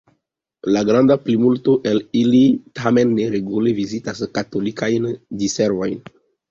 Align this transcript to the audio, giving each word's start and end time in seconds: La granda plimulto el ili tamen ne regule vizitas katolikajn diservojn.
La 0.75 0.81
granda 0.89 1.17
plimulto 1.25 1.75
el 1.91 2.01
ili 2.23 2.41
tamen 2.81 3.15
ne 3.21 3.31
regule 3.37 3.77
vizitas 3.83 4.27
katolikajn 4.41 5.11
diservojn. 5.45 6.01